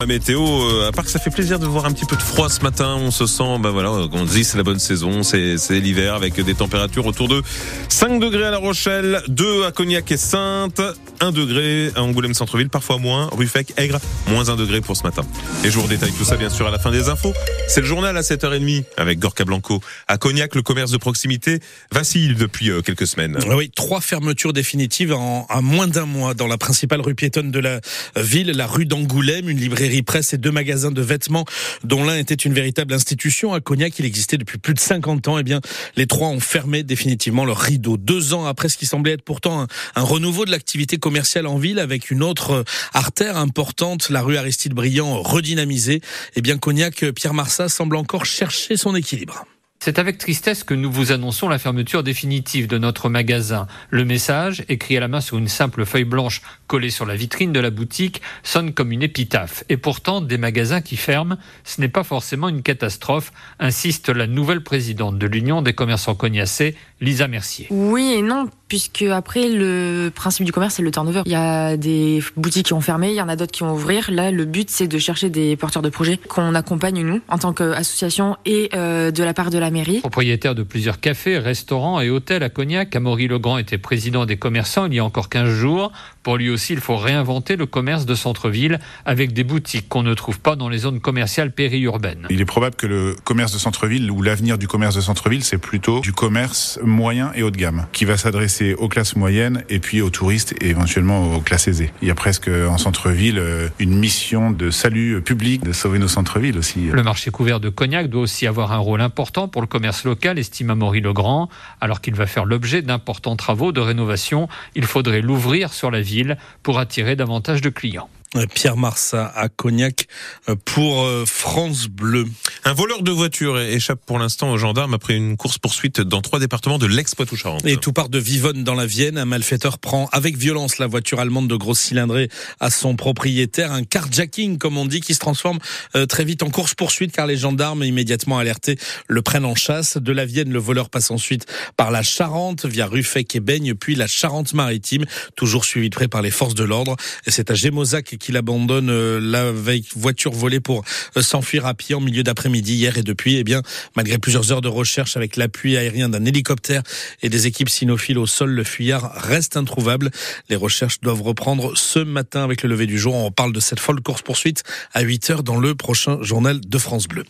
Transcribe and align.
La 0.00 0.06
météo, 0.06 0.40
euh, 0.40 0.86
à 0.86 0.92
part 0.92 1.04
que 1.04 1.10
ça 1.10 1.18
fait 1.18 1.28
plaisir 1.28 1.58
de 1.58 1.66
voir 1.66 1.84
un 1.84 1.90
petit 1.90 2.04
peu 2.04 2.14
de 2.14 2.22
froid 2.22 2.48
ce 2.48 2.60
matin, 2.60 2.94
on 3.00 3.10
se 3.10 3.26
sent, 3.26 3.58
bah 3.58 3.70
voilà, 3.70 3.90
on 3.90 4.24
dit 4.24 4.44
c'est 4.44 4.56
la 4.56 4.62
bonne 4.62 4.78
saison, 4.78 5.24
c'est 5.24 5.56
l'hiver 5.70 6.14
avec 6.14 6.40
des 6.40 6.54
températures 6.54 7.04
autour 7.04 7.26
de 7.26 7.42
5 7.88 8.20
degrés 8.20 8.44
à 8.44 8.52
La 8.52 8.58
Rochelle, 8.58 9.20
2 9.26 9.64
à 9.64 9.72
Cognac 9.72 10.08
et 10.12 10.16
Sainte, 10.16 10.80
1 11.18 11.32
degré 11.32 11.90
à 11.96 12.04
Angoulême 12.04 12.32
Centre-Ville, 12.32 12.68
parfois 12.68 12.98
moins, 12.98 13.28
Ruffec, 13.32 13.72
Aigre, 13.76 13.98
moins 14.28 14.48
1 14.48 14.54
degré 14.54 14.80
pour 14.80 14.96
ce 14.96 15.02
matin. 15.02 15.22
Et 15.64 15.70
je 15.72 15.80
vous 15.80 15.88
détaille 15.88 16.12
tout 16.12 16.22
ça 16.22 16.36
bien 16.36 16.48
sûr 16.48 16.68
à 16.68 16.70
la 16.70 16.78
fin 16.78 16.92
des 16.92 17.08
infos. 17.08 17.34
C'est 17.66 17.80
le 17.80 17.86
journal 17.88 18.16
à 18.16 18.20
7h30 18.20 18.84
avec 18.98 19.18
Gorka 19.18 19.44
Blanco. 19.44 19.80
À 20.06 20.16
Cognac, 20.16 20.54
le 20.54 20.62
commerce 20.62 20.92
de 20.92 20.98
proximité 20.98 21.58
vacille 21.90 22.36
depuis 22.36 22.70
euh, 22.70 22.82
quelques 22.82 23.08
semaines. 23.08 23.36
Oui, 23.48 23.72
trois 23.74 24.00
fermetures 24.00 24.52
définitives 24.52 25.12
en, 25.12 25.48
moins 25.60 25.88
d'un 25.88 26.06
mois 26.06 26.34
dans 26.34 26.46
la 26.46 26.56
principale 26.56 27.00
rue 27.00 27.16
piétonne 27.16 27.50
de 27.50 27.58
la 27.58 27.80
ville, 28.14 28.52
la 28.52 28.68
rue 28.68 28.86
d'Angoulême, 28.86 29.48
une 29.48 29.58
librairie 29.58 29.87
presse 30.02 30.32
et 30.32 30.38
deux 30.38 30.50
magasins 30.50 30.90
de 30.90 31.02
vêtements 31.02 31.44
dont 31.84 32.04
l'un 32.04 32.16
était 32.16 32.34
une 32.34 32.52
véritable 32.52 32.94
institution 32.94 33.52
à 33.52 33.60
Cognac. 33.60 33.98
Il 33.98 34.04
existait 34.04 34.36
depuis 34.36 34.58
plus 34.58 34.74
de 34.74 34.80
50 34.80 35.28
ans. 35.28 35.38
Eh 35.38 35.42
bien, 35.42 35.60
les 35.96 36.06
trois 36.06 36.28
ont 36.28 36.40
fermé 36.40 36.82
définitivement 36.82 37.44
leur 37.44 37.58
rideau. 37.58 37.96
Deux 37.96 38.34
ans 38.34 38.46
après 38.46 38.68
ce 38.68 38.76
qui 38.76 38.86
semblait 38.86 39.12
être 39.12 39.22
pourtant 39.22 39.66
un, 39.94 40.02
renouveau 40.02 40.44
de 40.44 40.50
l'activité 40.50 40.98
commerciale 40.98 41.46
en 41.46 41.58
ville 41.58 41.78
avec 41.78 42.10
une 42.10 42.22
autre 42.22 42.64
artère 42.94 43.36
importante, 43.36 44.10
la 44.10 44.22
rue 44.22 44.36
Aristide 44.36 44.72
Briand 44.72 45.20
redynamisée. 45.22 46.00
Eh 46.36 46.42
bien, 46.42 46.58
Cognac, 46.58 47.04
Pierre 47.12 47.34
Marsat 47.34 47.68
semble 47.68 47.96
encore 47.96 48.24
chercher 48.24 48.76
son 48.76 48.94
équilibre. 48.94 49.44
C'est 49.80 50.00
avec 50.00 50.18
tristesse 50.18 50.64
que 50.64 50.74
nous 50.74 50.90
vous 50.90 51.12
annonçons 51.12 51.48
la 51.48 51.58
fermeture 51.58 52.02
définitive 52.02 52.66
de 52.66 52.78
notre 52.78 53.08
magasin. 53.08 53.68
Le 53.90 54.04
message, 54.04 54.64
écrit 54.68 54.96
à 54.96 55.00
la 55.00 55.06
main 55.06 55.20
sur 55.20 55.38
une 55.38 55.46
simple 55.46 55.84
feuille 55.84 56.02
blanche 56.02 56.42
collée 56.66 56.90
sur 56.90 57.06
la 57.06 57.14
vitrine 57.14 57.52
de 57.52 57.60
la 57.60 57.70
boutique, 57.70 58.20
sonne 58.42 58.74
comme 58.74 58.90
une 58.90 59.04
épitaphe. 59.04 59.62
Et 59.68 59.76
pourtant, 59.76 60.20
des 60.20 60.36
magasins 60.36 60.80
qui 60.80 60.96
ferment, 60.96 61.38
ce 61.62 61.80
n'est 61.80 61.88
pas 61.88 62.02
forcément 62.02 62.48
une 62.48 62.62
catastrophe, 62.62 63.32
insiste 63.60 64.08
la 64.08 64.26
nouvelle 64.26 64.64
présidente 64.64 65.16
de 65.16 65.26
l'Union 65.28 65.62
des 65.62 65.74
commerçants 65.74 66.16
cognacés, 66.16 66.74
Lisa 67.00 67.28
Mercier. 67.28 67.68
Oui 67.70 68.14
et 68.18 68.22
non, 68.22 68.50
puisque 68.68 69.02
après 69.02 69.48
le 69.48 70.10
principe 70.14 70.44
du 70.44 70.52
commerce 70.52 70.74
c'est 70.74 70.82
le 70.82 70.90
turnover. 70.90 71.22
Il 71.26 71.32
y 71.32 71.36
a 71.36 71.76
des 71.76 72.22
boutiques 72.36 72.66
qui 72.66 72.72
ont 72.74 72.80
fermé, 72.80 73.10
il 73.10 73.14
y 73.14 73.22
en 73.22 73.28
a 73.28 73.36
d'autres 73.36 73.52
qui 73.52 73.62
vont 73.62 73.72
ouvrir. 73.72 74.10
Là, 74.10 74.30
le 74.30 74.44
but 74.44 74.70
c'est 74.70 74.86
de 74.86 74.98
chercher 74.98 75.30
des 75.30 75.56
porteurs 75.56 75.82
de 75.82 75.88
projets 75.88 76.18
qu'on 76.28 76.54
accompagne 76.54 77.02
nous 77.02 77.20
en 77.28 77.38
tant 77.38 77.52
qu'association 77.52 78.36
et 78.44 78.70
euh, 78.74 79.10
de 79.10 79.24
la 79.24 79.34
part 79.34 79.50
de 79.50 79.58
la 79.58 79.70
mairie. 79.70 80.00
Propriétaire 80.00 80.54
de 80.54 80.62
plusieurs 80.62 81.00
cafés, 81.00 81.38
restaurants 81.38 82.00
et 82.00 82.10
hôtels 82.10 82.42
à 82.42 82.50
Cognac, 82.50 82.94
Amaury 82.94 83.28
Legrand 83.28 83.58
était 83.58 83.78
président 83.78 84.26
des 84.26 84.36
commerçants 84.36 84.86
il 84.86 84.94
y 84.94 84.98
a 84.98 85.04
encore 85.04 85.28
15 85.28 85.48
jours. 85.48 85.92
Pour 86.22 86.36
lui 86.36 86.50
aussi, 86.50 86.74
il 86.74 86.80
faut 86.80 86.96
réinventer 86.96 87.56
le 87.56 87.64
commerce 87.64 88.04
de 88.04 88.14
centre-ville 88.14 88.80
avec 89.06 89.32
des 89.32 89.44
boutiques 89.44 89.88
qu'on 89.88 90.02
ne 90.02 90.12
trouve 90.12 90.40
pas 90.40 90.56
dans 90.56 90.68
les 90.68 90.78
zones 90.78 91.00
commerciales 91.00 91.52
périurbaines. 91.52 92.26
Il 92.28 92.40
est 92.40 92.44
probable 92.44 92.76
que 92.76 92.86
le 92.86 93.16
commerce 93.24 93.52
de 93.52 93.58
centre-ville 93.58 94.10
ou 94.10 94.20
l'avenir 94.20 94.58
du 94.58 94.68
commerce 94.68 94.94
de 94.94 95.00
centre-ville, 95.00 95.42
c'est 95.42 95.58
plutôt 95.58 96.00
du 96.00 96.12
commerce 96.12 96.78
moyen 96.82 97.32
et 97.34 97.42
haut 97.42 97.50
de 97.50 97.56
gamme 97.56 97.86
qui 97.92 98.04
va 98.04 98.16
s'adresser 98.16 98.57
aux 98.78 98.88
classes 98.88 99.16
moyennes 99.16 99.64
et 99.68 99.78
puis 99.78 100.00
aux 100.00 100.10
touristes 100.10 100.54
et 100.60 100.70
éventuellement 100.70 101.36
aux 101.36 101.40
classes 101.40 101.68
aisées. 101.68 101.90
Il 102.02 102.08
y 102.08 102.10
a 102.10 102.14
presque 102.14 102.48
en 102.48 102.78
centre-ville 102.78 103.38
euh, 103.38 103.68
une 103.78 103.96
mission 103.96 104.50
de 104.50 104.70
salut 104.70 105.20
public, 105.22 105.64
de 105.64 105.72
sauver 105.72 105.98
nos 105.98 106.08
centres-villes 106.08 106.58
aussi. 106.58 106.86
Le 106.92 107.02
marché 107.02 107.30
couvert 107.30 107.60
de 107.60 107.68
Cognac 107.68 108.08
doit 108.08 108.22
aussi 108.22 108.46
avoir 108.46 108.72
un 108.72 108.78
rôle 108.78 109.00
important 109.00 109.48
pour 109.48 109.62
le 109.62 109.68
commerce 109.68 110.04
local, 110.04 110.38
estime 110.38 110.70
Amaury 110.70 111.00
Legrand. 111.00 111.48
Alors 111.80 112.00
qu'il 112.00 112.14
va 112.14 112.26
faire 112.26 112.44
l'objet 112.44 112.82
d'importants 112.82 113.36
travaux 113.36 113.72
de 113.72 113.80
rénovation, 113.80 114.48
il 114.74 114.84
faudrait 114.84 115.20
l'ouvrir 115.20 115.72
sur 115.72 115.90
la 115.90 116.00
ville 116.00 116.36
pour 116.62 116.78
attirer 116.78 117.16
davantage 117.16 117.60
de 117.60 117.70
clients. 117.70 118.08
Pierre 118.54 118.76
Marsat 118.76 119.32
à 119.34 119.48
Cognac 119.48 120.06
euh, 120.48 120.54
pour 120.64 121.02
euh, 121.02 121.24
France 121.26 121.86
Bleu. 121.86 122.26
Un 122.64 122.74
voleur 122.74 123.02
de 123.02 123.10
voiture 123.10 123.58
échappe 123.58 124.04
pour 124.04 124.18
l'instant 124.18 124.52
aux 124.52 124.58
gendarmes 124.58 124.92
après 124.92 125.14
une 125.14 125.36
course-poursuite 125.36 126.02
dans 126.02 126.20
trois 126.20 126.38
départements 126.38 126.78
de 126.78 126.86
l'ex-Poitou-Charentes. 126.86 127.64
Et 127.64 127.78
tout 127.78 127.92
part 127.92 128.10
de 128.10 128.18
Vivonne 128.18 128.64
dans 128.64 128.74
la 128.74 128.84
Vienne. 128.84 129.16
Un 129.16 129.24
malfaiteur 129.24 129.78
prend 129.78 130.08
avec 130.12 130.36
violence 130.36 130.78
la 130.78 130.86
voiture 130.86 131.20
allemande 131.20 131.48
de 131.48 131.56
grosse 131.56 131.80
cylindrée 131.80 132.28
à 132.60 132.70
son 132.70 132.96
propriétaire. 132.96 133.72
Un 133.72 133.84
carjacking, 133.84 134.58
comme 134.58 134.76
on 134.76 134.84
dit, 134.84 135.00
qui 135.00 135.14
se 135.14 135.20
transforme 135.20 135.58
euh, 135.96 136.04
très 136.04 136.24
vite 136.24 136.42
en 136.42 136.50
course-poursuite 136.50 137.12
car 137.12 137.26
les 137.26 137.36
gendarmes, 137.36 137.82
immédiatement 137.82 138.38
alertés, 138.38 138.78
le 139.06 139.22
prennent 139.22 139.46
en 139.46 139.54
chasse. 139.54 139.96
De 139.96 140.12
la 140.12 140.26
Vienne, 140.26 140.52
le 140.52 140.58
voleur 140.58 140.90
passe 140.90 141.10
ensuite 141.10 141.46
par 141.76 141.90
la 141.90 142.02
Charente 142.02 142.66
via 142.66 142.86
Ruffec 142.86 143.34
et 143.34 143.40
Baigne, 143.40 143.74
puis 143.74 143.94
la 143.94 144.06
Charente-Maritime, 144.06 145.06
toujours 145.34 145.64
suivi 145.64 145.88
de 145.88 145.94
près 145.94 146.08
par 146.08 146.20
les 146.20 146.30
forces 146.30 146.54
de 146.54 146.64
l'ordre. 146.64 146.96
Et 147.26 147.30
c'est 147.30 147.50
à 147.50 147.54
Gémozac 147.54 148.17
qu'il 148.18 148.36
abandonne 148.36 148.90
euh, 148.90 149.20
la 149.20 149.52
voiture 149.96 150.32
volée 150.32 150.60
pour 150.60 150.84
euh, 151.16 151.22
s'enfuir 151.22 151.66
à 151.66 151.74
pied 151.74 151.94
en 151.94 152.00
milieu 152.00 152.22
d'après-midi 152.22 152.74
hier 152.74 152.98
et 152.98 153.02
depuis, 153.02 153.36
eh 153.36 153.44
bien, 153.44 153.62
malgré 153.96 154.18
plusieurs 154.18 154.52
heures 154.52 154.60
de 154.60 154.68
recherche 154.68 155.16
avec 155.16 155.36
l'appui 155.36 155.76
aérien 155.76 156.08
d'un 156.08 156.24
hélicoptère 156.24 156.82
et 157.22 157.28
des 157.28 157.46
équipes 157.46 157.68
cynophiles 157.68 158.18
au 158.18 158.26
sol, 158.26 158.50
le 158.50 158.64
fuyard 158.64 159.12
reste 159.14 159.56
introuvable. 159.56 160.10
Les 160.48 160.56
recherches 160.56 161.00
doivent 161.00 161.22
reprendre 161.22 161.76
ce 161.76 161.98
matin 161.98 162.44
avec 162.44 162.62
le 162.62 162.68
lever 162.68 162.86
du 162.86 162.98
jour. 162.98 163.14
On 163.14 163.30
parle 163.30 163.52
de 163.52 163.60
cette 163.60 163.80
folle 163.80 164.00
course-poursuite 164.00 164.62
à 164.92 165.02
8 165.02 165.30
heures 165.30 165.42
dans 165.42 165.58
le 165.58 165.74
prochain 165.74 166.18
journal 166.22 166.60
de 166.60 166.78
France 166.78 167.08
Bleu. 167.08 167.24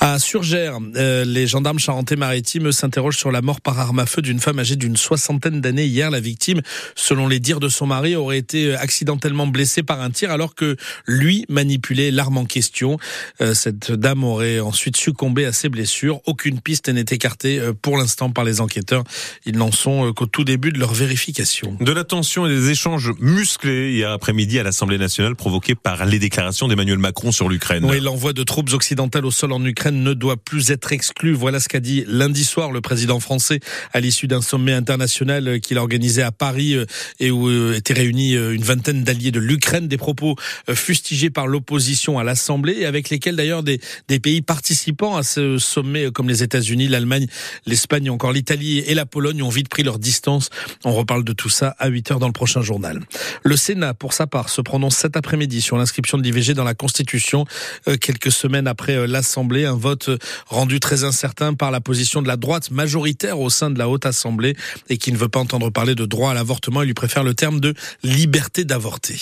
À 0.00 0.18
Surgères, 0.18 0.78
euh, 0.96 1.24
les 1.24 1.46
gendarmes 1.46 1.78
charentais-maritimes 1.78 2.72
s'interrogent 2.72 3.18
sur 3.18 3.30
la 3.30 3.42
mort 3.42 3.60
par 3.60 3.78
arme 3.78 3.98
à 3.98 4.06
feu 4.06 4.22
d'une 4.22 4.40
femme 4.40 4.58
âgée 4.58 4.76
d'une 4.76 4.96
soixantaine 4.96 5.60
d'années 5.60 5.86
hier. 5.86 6.10
La 6.10 6.20
victime, 6.20 6.60
selon 6.94 7.28
les 7.28 7.40
dires 7.40 7.60
de 7.60 7.68
son 7.68 7.86
mari, 7.86 8.16
aurait 8.16 8.38
été 8.38 8.74
accidentellement 8.74 9.46
blessée 9.46 9.82
par 9.82 10.00
un 10.00 10.10
tir 10.10 10.21
alors 10.30 10.54
que 10.54 10.76
lui 11.06 11.44
manipulait 11.48 12.10
l'arme 12.10 12.38
en 12.38 12.44
question. 12.44 12.98
Euh, 13.40 13.54
cette 13.54 13.92
dame 13.92 14.24
aurait 14.24 14.60
ensuite 14.60 14.96
succombé 14.96 15.44
à 15.44 15.52
ses 15.52 15.68
blessures. 15.68 16.20
Aucune 16.26 16.60
piste 16.60 16.88
n'est 16.88 17.04
écartée 17.10 17.58
euh, 17.58 17.72
pour 17.72 17.96
l'instant 17.96 18.30
par 18.30 18.44
les 18.44 18.60
enquêteurs. 18.60 19.04
Ils 19.46 19.56
n'en 19.56 19.72
sont 19.72 20.08
euh, 20.08 20.12
qu'au 20.12 20.26
tout 20.26 20.44
début 20.44 20.72
de 20.72 20.78
leur 20.78 20.92
vérification. 20.92 21.76
De 21.80 21.92
la 21.92 22.04
tension 22.04 22.46
et 22.46 22.48
des 22.48 22.70
échanges 22.70 23.12
musclés 23.18 23.92
hier 23.92 24.10
après-midi 24.10 24.58
à 24.58 24.62
l'Assemblée 24.62 24.98
nationale 24.98 25.36
provoqués 25.36 25.74
par 25.74 26.04
les 26.06 26.18
déclarations 26.18 26.68
d'Emmanuel 26.68 26.98
Macron 26.98 27.32
sur 27.32 27.48
l'Ukraine. 27.48 27.84
Oui, 27.84 28.00
l'envoi 28.00 28.32
de 28.32 28.42
troupes 28.42 28.72
occidentales 28.72 29.26
au 29.26 29.30
sol 29.30 29.52
en 29.52 29.64
Ukraine 29.64 30.02
ne 30.02 30.14
doit 30.14 30.36
plus 30.36 30.70
être 30.70 30.92
exclu. 30.92 31.32
Voilà 31.32 31.60
ce 31.60 31.68
qu'a 31.68 31.80
dit 31.80 32.04
lundi 32.06 32.44
soir 32.44 32.72
le 32.72 32.80
président 32.80 33.20
français 33.20 33.60
à 33.92 34.00
l'issue 34.00 34.26
d'un 34.26 34.42
sommet 34.42 34.72
international 34.72 35.60
qu'il 35.60 35.78
a 35.78 35.80
organisé 35.80 36.22
à 36.22 36.32
Paris 36.32 36.76
et 37.20 37.30
où 37.30 37.72
étaient 37.72 37.92
réunis 37.92 38.32
une 38.34 38.62
vingtaine 38.62 39.04
d'alliés 39.04 39.30
de 39.30 39.40
l'Ukraine. 39.40 39.88
Des 39.88 39.96
propos 40.12 40.36
euh, 40.68 40.74
fustigés 40.74 41.30
par 41.30 41.46
l'opposition 41.46 42.18
à 42.18 42.24
l'Assemblée 42.24 42.74
et 42.80 42.86
avec 42.86 43.08
lesquels 43.08 43.34
d'ailleurs 43.36 43.62
des, 43.62 43.80
des 44.08 44.20
pays 44.20 44.42
participants 44.42 45.16
à 45.16 45.22
ce 45.22 45.56
sommet 45.58 46.06
euh, 46.06 46.10
comme 46.10 46.28
les 46.28 46.42
États-Unis, 46.42 46.88
l'Allemagne, 46.88 47.26
l'Espagne, 47.66 48.10
encore 48.10 48.32
l'Italie 48.32 48.80
et 48.80 48.94
la 48.94 49.06
Pologne 49.06 49.42
ont 49.42 49.48
vite 49.48 49.68
pris 49.68 49.82
leur 49.82 49.98
distance. 49.98 50.50
On 50.84 50.92
reparle 50.92 51.24
de 51.24 51.32
tout 51.32 51.48
ça 51.48 51.74
à 51.78 51.88
8 51.88 52.10
heures 52.12 52.18
dans 52.18 52.26
le 52.26 52.32
prochain 52.32 52.60
journal. 52.60 53.00
Le 53.42 53.56
Sénat, 53.56 53.94
pour 53.94 54.12
sa 54.12 54.26
part, 54.26 54.50
se 54.50 54.60
prononce 54.60 54.96
cet 54.96 55.16
après-midi 55.16 55.62
sur 55.62 55.78
l'inscription 55.78 56.18
de 56.18 56.22
l'IVG 56.22 56.54
dans 56.54 56.64
la 56.64 56.74
Constitution. 56.74 57.46
Euh, 57.88 57.96
quelques 57.96 58.32
semaines 58.32 58.66
après 58.66 59.06
l'Assemblée, 59.06 59.64
un 59.64 59.76
vote 59.76 60.10
rendu 60.46 60.78
très 60.78 61.04
incertain 61.04 61.54
par 61.54 61.70
la 61.70 61.80
position 61.80 62.20
de 62.20 62.28
la 62.28 62.36
droite 62.36 62.70
majoritaire 62.70 63.40
au 63.40 63.48
sein 63.48 63.70
de 63.70 63.78
la 63.78 63.88
Haute 63.88 64.04
Assemblée 64.04 64.56
et 64.90 64.98
qui 64.98 65.10
ne 65.12 65.16
veut 65.16 65.28
pas 65.28 65.40
entendre 65.40 65.70
parler 65.70 65.94
de 65.94 66.04
droit 66.04 66.32
à 66.32 66.34
l'avortement. 66.34 66.82
Il 66.82 66.86
lui 66.86 66.94
préfère 66.94 67.24
le 67.24 67.34
terme 67.34 67.60
de 67.60 67.74
liberté 68.02 68.64
d'avorter. 68.64 69.18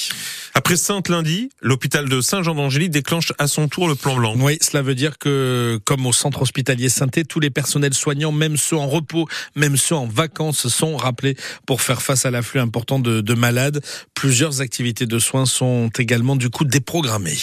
Après 0.55 0.77
lundi, 1.09 1.51
l'hôpital 1.61 2.09
de 2.09 2.21
Saint-Jean 2.21 2.55
d'Angély 2.55 2.89
déclenche 2.89 3.33
à 3.39 3.47
son 3.47 3.69
tour 3.69 3.89
le 3.89 3.95
plan 3.95 4.17
blanc. 4.17 4.35
Oui, 4.39 4.59
cela 4.61 4.83
veut 4.83 4.95
dire 4.95 5.19
que, 5.19 5.81
comme 5.85 6.07
au 6.07 6.13
centre 6.13 6.43
hospitalier 6.43 6.89
saint 6.89 7.09
tous 7.29 7.41
les 7.41 7.51
personnels 7.51 7.95
soignants, 7.95 8.33
même 8.33 8.57
ceux 8.57 8.77
en 8.77 8.87
repos, 8.87 9.27
même 9.57 9.77
ceux 9.77 9.97
en 9.97 10.07
vacances, 10.07 10.69
sont 10.69 10.97
rappelés 10.97 11.37
pour 11.67 11.83
faire 11.83 12.03
face 12.03 12.25
à 12.25 12.31
l'afflux 12.31 12.61
important 12.61 12.99
de, 12.99 13.21
de 13.21 13.35
malades. 13.35 13.83
Plusieurs 14.15 14.61
activités 14.61 15.07
de 15.07 15.19
soins 15.19 15.47
sont 15.47 15.91
également 15.99 16.37
du 16.37 16.51
coup 16.51 16.65
déprogrammées. 16.65 17.37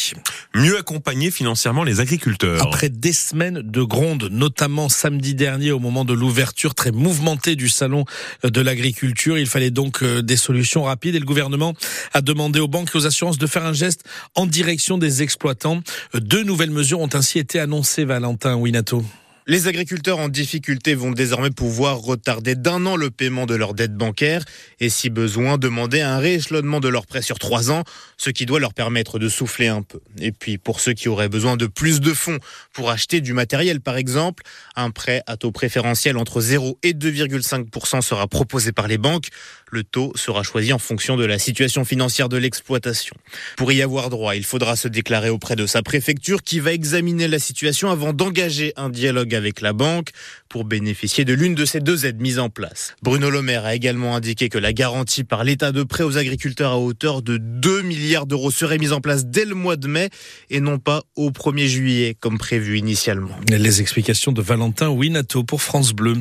Mieux 0.55 0.77
accompagner 0.77 1.31
financièrement 1.31 1.83
les 1.83 1.99
agriculteurs. 1.99 2.61
Après 2.61 2.89
des 2.89 3.13
semaines 3.13 3.61
de 3.61 3.81
gronde, 3.81 4.29
notamment 4.31 4.87
samedi 4.87 5.35
dernier 5.35 5.71
au 5.71 5.79
moment 5.79 6.05
de 6.05 6.13
l'ouverture 6.13 6.75
très 6.75 6.91
mouvementée 6.91 7.55
du 7.55 7.69
salon 7.69 8.05
de 8.43 8.61
l'agriculture, 8.61 9.37
il 9.37 9.47
fallait 9.47 9.71
donc 9.71 10.01
euh, 10.01 10.21
des 10.21 10.37
solutions 10.37 10.83
rapides 10.83 11.15
et 11.15 11.19
le 11.19 11.25
gouvernement 11.25 11.73
a 12.13 12.21
demandé 12.21 12.59
aux 12.59 12.67
banques 12.67 12.91
et 12.93 12.97
aux 12.97 13.05
assurances 13.05 13.26
de 13.37 13.47
faire 13.47 13.65
un 13.65 13.73
geste 13.73 14.03
en 14.35 14.45
direction 14.45 14.97
des 14.97 15.23
exploitants. 15.23 15.81
Deux 16.13 16.43
nouvelles 16.43 16.71
mesures 16.71 17.01
ont 17.01 17.09
ainsi 17.13 17.39
été 17.39 17.59
annoncées, 17.59 18.05
Valentin 18.05 18.55
Winato. 18.55 19.03
Les 19.49 19.69
agriculteurs 19.69 20.19
en 20.19 20.27
difficulté 20.27 20.93
vont 20.93 21.11
désormais 21.11 21.51
pouvoir 21.51 21.99
retarder 21.99 22.55
d'un 22.55 22.85
an 22.85 22.97
le 22.97 23.09
paiement 23.09 23.45
de 23.45 23.55
leurs 23.55 23.73
dettes 23.73 23.95
bancaires 23.95 24.43
et 24.81 24.89
si 24.89 25.09
besoin 25.09 25.57
demander 25.57 26.01
un 26.01 26.17
rééchelonnement 26.17 26.81
de 26.81 26.89
leurs 26.89 27.07
prêts 27.07 27.21
sur 27.21 27.39
trois 27.39 27.71
ans, 27.71 27.85
ce 28.17 28.29
qui 28.29 28.45
doit 28.45 28.59
leur 28.59 28.73
permettre 28.73 29.19
de 29.19 29.29
souffler 29.29 29.67
un 29.67 29.83
peu. 29.83 30.01
Et 30.19 30.33
puis 30.33 30.57
pour 30.57 30.81
ceux 30.81 30.91
qui 30.91 31.07
auraient 31.07 31.29
besoin 31.29 31.55
de 31.55 31.65
plus 31.65 32.01
de 32.01 32.11
fonds 32.11 32.39
pour 32.73 32.89
acheter 32.89 33.21
du 33.21 33.31
matériel 33.31 33.79
par 33.79 33.95
exemple, 33.95 34.43
un 34.75 34.91
prêt 34.91 35.23
à 35.27 35.37
taux 35.37 35.51
préférentiel 35.51 36.17
entre 36.17 36.41
0 36.41 36.77
et 36.83 36.91
2,5% 36.91 38.01
sera 38.01 38.27
proposé 38.27 38.73
par 38.73 38.89
les 38.89 38.97
banques. 38.97 39.29
Le 39.71 39.85
taux 39.85 40.11
sera 40.15 40.43
choisi 40.43 40.73
en 40.73 40.79
fonction 40.79 41.15
de 41.15 41.23
la 41.23 41.39
situation 41.39 41.85
financière 41.85 42.27
de 42.27 42.37
l'exploitation. 42.37 43.15
Pour 43.55 43.71
y 43.71 43.81
avoir 43.81 44.09
droit, 44.09 44.35
il 44.35 44.43
faudra 44.43 44.75
se 44.75 44.89
déclarer 44.89 45.29
auprès 45.29 45.55
de 45.55 45.65
sa 45.65 45.81
préfecture 45.81 46.43
qui 46.43 46.59
va 46.59 46.73
examiner 46.73 47.29
la 47.29 47.39
situation 47.39 47.89
avant 47.89 48.11
d'engager 48.11 48.73
un 48.75 48.89
dialogue 48.89 49.36
avec 49.37 49.61
la 49.61 49.71
banque 49.73 50.09
pour 50.49 50.65
bénéficier 50.65 51.23
de 51.23 51.33
l'une 51.33 51.55
de 51.55 51.65
ces 51.65 51.79
deux 51.79 52.05
aides 52.05 52.19
mises 52.19 52.39
en 52.39 52.49
place. 52.49 52.95
Bruno 53.01 53.29
Le 53.29 53.41
Maire 53.41 53.65
a 53.65 53.75
également 53.75 54.15
indiqué 54.15 54.49
que 54.49 54.57
la 54.57 54.73
garantie 54.73 55.23
par 55.23 55.43
l'état 55.43 55.71
de 55.71 55.83
prêt 55.83 56.03
aux 56.03 56.17
agriculteurs 56.17 56.71
à 56.71 56.77
hauteur 56.77 57.21
de 57.21 57.37
2 57.37 57.81
milliards 57.83 58.25
d'euros 58.25 58.51
serait 58.51 58.77
mise 58.77 58.93
en 58.93 59.01
place 59.01 59.25
dès 59.25 59.45
le 59.45 59.55
mois 59.55 59.75
de 59.75 59.87
mai 59.87 60.09
et 60.49 60.59
non 60.59 60.79
pas 60.79 61.03
au 61.15 61.29
1er 61.31 61.67
juillet 61.67 62.17
comme 62.19 62.37
prévu 62.37 62.77
initialement. 62.77 63.37
Les 63.49 63.81
explications 63.81 64.31
de 64.31 64.41
Valentin 64.41 64.89
Winato 64.89 65.43
pour 65.43 65.61
France 65.61 65.93
Bleu. 65.93 66.15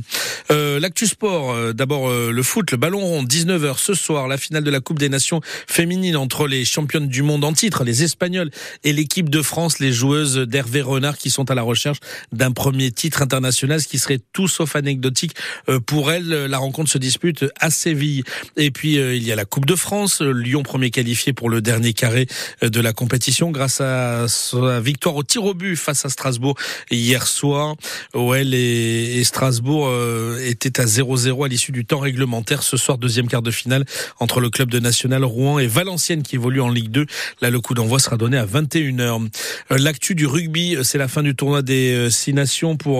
Euh, 0.50 0.78
L'actu 0.80 1.06
sport, 1.06 1.52
euh, 1.52 1.72
d'abord 1.72 2.08
euh, 2.08 2.30
le 2.30 2.42
foot, 2.42 2.70
le 2.70 2.76
ballon 2.76 3.00
rond, 3.00 3.24
19h 3.24 3.78
ce 3.78 3.94
soir, 3.94 4.28
la 4.28 4.38
finale 4.38 4.64
de 4.64 4.70
la 4.70 4.80
Coupe 4.80 4.98
des 4.98 5.08
Nations 5.08 5.40
féminine 5.66 6.16
entre 6.16 6.46
les 6.46 6.64
championnes 6.64 7.08
du 7.08 7.22
monde 7.22 7.44
en 7.44 7.52
titre, 7.52 7.84
les 7.84 8.02
Espagnols, 8.02 8.50
et 8.84 8.92
l'équipe 8.92 9.30
de 9.30 9.42
France, 9.42 9.78
les 9.78 9.92
joueuses 9.92 10.36
d'Hervé 10.36 10.82
Renard 10.82 11.16
qui 11.16 11.30
sont 11.30 11.50
à 11.50 11.54
la 11.54 11.62
recherche 11.62 11.98
d'un 12.32 12.52
premier 12.52 12.90
titre 12.90 13.05
international, 13.14 13.80
ce 13.80 13.88
qui 13.88 13.98
serait 13.98 14.20
tout 14.32 14.48
sauf 14.48 14.76
anecdotique 14.76 15.34
euh, 15.68 15.80
pour 15.80 16.12
elles. 16.12 16.28
La 16.28 16.58
rencontre 16.58 16.90
se 16.90 16.98
dispute 16.98 17.44
à 17.60 17.70
Séville. 17.70 18.22
Et 18.56 18.70
puis 18.70 18.98
euh, 18.98 19.14
il 19.14 19.24
y 19.24 19.32
a 19.32 19.36
la 19.36 19.44
Coupe 19.44 19.66
de 19.66 19.74
France, 19.74 20.20
Lyon 20.20 20.62
premier 20.62 20.90
qualifié 20.90 21.32
pour 21.32 21.48
le 21.48 21.60
dernier 21.60 21.92
carré 21.92 22.26
euh, 22.62 22.68
de 22.68 22.80
la 22.80 22.92
compétition 22.92 23.50
grâce 23.50 23.80
à 23.80 24.26
sa 24.28 24.80
victoire 24.80 25.16
au 25.16 25.22
tir 25.22 25.44
au 25.44 25.54
but 25.54 25.76
face 25.76 26.04
à 26.04 26.08
Strasbourg 26.08 26.56
hier 26.90 27.26
soir. 27.26 27.76
OL 28.14 28.54
et, 28.54 29.22
Strasbourg 29.24 29.92
étaient 30.40 30.80
à 30.80 30.84
0-0 30.84 31.44
à 31.44 31.48
l'issue 31.48 31.72
du 31.72 31.84
temps 31.84 31.98
réglementaire. 31.98 32.62
Ce 32.62 32.76
soir, 32.76 32.96
deuxième 32.96 33.26
quart 33.26 33.42
de 33.42 33.50
finale 33.50 33.84
entre 34.20 34.40
le 34.40 34.50
club 34.50 34.70
de 34.70 34.78
National 34.78 35.24
Rouen 35.24 35.58
et 35.58 35.66
Valenciennes 35.66 36.22
qui 36.22 36.36
évolue 36.36 36.60
en 36.60 36.68
Ligue 36.68 36.90
2. 36.90 37.06
Là, 37.40 37.50
le 37.50 37.60
coup 37.60 37.74
d'envoi 37.74 37.98
sera 37.98 38.16
donné 38.16 38.38
à 38.38 38.46
21h. 38.46 39.28
L'actu 39.70 40.14
du 40.14 40.26
rugby, 40.26 40.76
c'est 40.82 40.98
la 40.98 41.08
fin 41.08 41.22
du 41.22 41.34
tournoi 41.34 41.62
des 41.62 42.08
Six 42.10 42.32
Nations 42.32 42.76
pour 42.76 42.95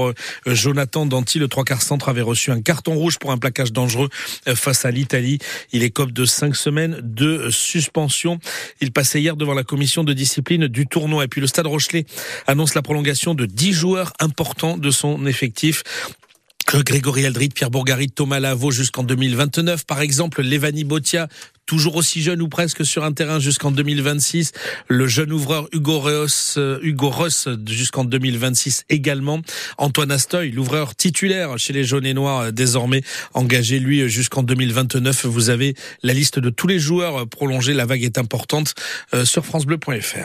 Jonathan 0.46 1.06
Danty. 1.06 1.38
Le 1.38 1.48
trois 1.48 1.64
quarts 1.64 1.82
centre 1.82 2.08
avait 2.08 2.22
reçu 2.22 2.50
un 2.50 2.60
carton 2.60 2.94
rouge 2.94 3.18
pour 3.18 3.30
un 3.30 3.38
plaquage 3.38 3.72
dangereux 3.72 4.08
face 4.54 4.84
à 4.84 4.90
l'Italie. 4.90 5.38
Il 5.72 5.82
écope 5.82 6.12
de 6.12 6.24
cinq 6.24 6.56
semaines 6.56 6.98
de 7.02 7.50
suspension. 7.50 8.38
Il 8.80 8.92
passait 8.92 9.20
hier 9.20 9.36
devant 9.36 9.54
la 9.54 9.64
commission 9.64 10.04
de 10.04 10.12
discipline 10.12 10.66
du 10.66 10.86
tournoi. 10.86 11.24
Et 11.24 11.28
puis 11.28 11.40
le 11.40 11.46
Stade 11.46 11.66
Rochelet 11.66 12.06
annonce 12.46 12.74
la 12.74 12.82
prolongation 12.82 13.34
de 13.34 13.46
dix 13.46 13.72
joueurs 13.72 14.12
importants 14.20 14.76
de 14.76 14.90
son 14.90 15.26
effectif. 15.26 15.82
Grégory 16.74 17.24
Aldrit, 17.26 17.50
Pierre 17.50 17.70
Bourgarit, 17.70 18.10
Thomas 18.10 18.40
Lavaux 18.40 18.70
jusqu'en 18.70 19.04
2029. 19.04 19.86
Par 19.86 20.00
exemple, 20.00 20.42
Levani 20.42 20.84
Botia, 20.84 21.28
toujours 21.66 21.96
aussi 21.96 22.22
jeune 22.22 22.40
ou 22.40 22.48
presque 22.48 22.86
sur 22.86 23.04
un 23.04 23.12
terrain 23.12 23.40
jusqu'en 23.40 23.70
2026. 23.70 24.52
Le 24.88 25.06
jeune 25.06 25.32
ouvreur 25.32 25.68
Hugo 25.72 25.98
Ross, 25.98 26.54
euh, 26.56 26.80
jusqu'en 27.66 28.04
2026 28.04 28.84
également. 28.88 29.40
Antoine 29.76 30.12
Astoy, 30.12 30.52
l'ouvreur 30.52 30.94
titulaire 30.94 31.58
chez 31.58 31.72
les 31.72 31.84
jaunes 31.84 32.06
et 32.06 32.14
noirs, 32.14 32.40
euh, 32.40 32.50
désormais 32.52 33.02
engagé 33.34 33.80
lui 33.80 34.00
euh, 34.00 34.08
jusqu'en 34.08 34.42
2029. 34.42 35.26
Vous 35.26 35.50
avez 35.50 35.74
la 36.02 36.12
liste 36.12 36.38
de 36.38 36.50
tous 36.50 36.68
les 36.68 36.78
joueurs 36.78 37.28
prolongés. 37.28 37.74
La 37.74 37.84
vague 37.84 38.04
est 38.04 38.18
importante 38.18 38.74
sur 39.24 39.44
francebleu.fr. 39.44 40.18